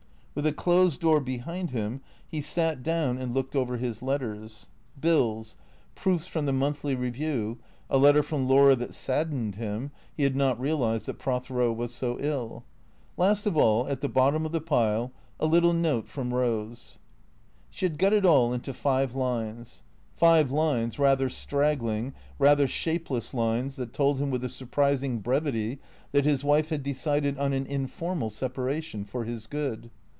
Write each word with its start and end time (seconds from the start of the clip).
With 0.33 0.47
a 0.47 0.53
closed 0.53 1.01
door 1.01 1.19
behind 1.19 1.71
him 1.71 1.99
he 2.25 2.39
sat 2.39 2.83
down 2.83 3.17
and 3.17 3.33
looked 3.33 3.53
over 3.53 3.73
503 3.73 3.99
504 3.99 4.15
THECEEATOES 4.15 4.37
his 4.37 4.45
letters. 4.45 4.67
Bills, 4.97 5.55
proofs 5.93 6.25
from 6.27 6.45
the" 6.45 6.53
Monthly 6.53 6.95
Eeview," 6.95 7.57
a 7.89 7.97
letter 7.97 8.23
from 8.23 8.47
Laura 8.47 8.73
that 8.77 8.93
saddened 8.93 9.55
him 9.55 9.91
(he 10.15 10.23
had 10.23 10.37
not 10.37 10.57
realized 10.57 11.07
that 11.07 11.19
Pro 11.19 11.37
thero 11.41 11.73
was 11.73 11.93
so 11.93 12.17
ill). 12.21 12.63
Last 13.17 13.45
of 13.45 13.57
all, 13.57 13.89
at 13.89 13.99
the 13.99 14.07
bottom 14.07 14.45
of 14.45 14.53
the 14.53 14.61
pile, 14.61 15.11
a 15.37 15.45
little 15.47 15.73
note 15.73 16.07
from 16.07 16.31
Eose. 16.31 16.99
She 17.69 17.83
had 17.83 17.97
got 17.97 18.13
it 18.13 18.25
all 18.25 18.53
into 18.53 18.73
five 18.73 19.13
lines. 19.13 19.83
Five 20.15 20.49
lines, 20.49 20.97
rather 20.97 21.27
strag 21.27 21.79
gling, 21.81 22.13
rather 22.39 22.67
shapeless 22.67 23.33
lines 23.33 23.75
that 23.75 23.91
told 23.91 24.19
him 24.19 24.31
with 24.31 24.45
a 24.45 24.49
surprising 24.49 25.19
brevity 25.19 25.79
that 26.13 26.23
his 26.23 26.41
wife 26.41 26.69
had 26.69 26.83
decided 26.83 27.37
on 27.37 27.51
an 27.51 27.65
informal 27.65 28.29
separation, 28.29 29.03
for 29.03 29.25
his 29.25 29.45
good. 29.45 29.91